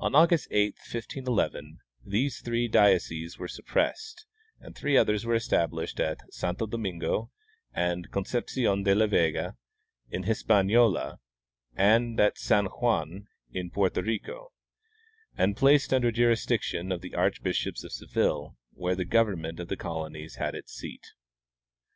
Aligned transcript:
On 0.00 0.12
August 0.16 0.48
8, 0.50 0.74
1511, 0.74 1.78
these 2.04 2.40
three 2.40 2.66
dioceses 2.66 3.38
were 3.38 3.46
suppressed, 3.46 4.26
and 4.58 4.74
three 4.74 4.96
others 4.96 5.24
were 5.24 5.36
established 5.36 6.00
at 6.00 6.18
Santo 6.34 6.66
Domingo 6.66 7.30
and 7.72 8.10
Concepcion 8.10 8.82
de 8.82 8.92
la 8.96 9.06
Vega, 9.06 9.56
in 10.10 10.24
Hispaniola, 10.24 11.20
and 11.76 12.18
at 12.18 12.38
San 12.38 12.66
Juan, 12.66 13.28
in 13.52 13.70
Porto 13.70 14.02
Rico, 14.02 14.50
and 15.38 15.56
placed 15.56 15.94
under 15.94 16.08
the 16.10 16.16
jurisdic 16.18 16.62
tion 16.62 16.90
of 16.90 17.00
the 17.00 17.14
archbishops 17.14 17.84
of 17.84 17.92
Seville, 17.92 18.56
where 18.72 18.96
the 18.96 19.04
government 19.04 19.60
of 19.60 19.68
the 19.68 19.76
colonies 19.76 20.34
had 20.40 20.56
its 20.56 20.72
seat. 20.72 21.06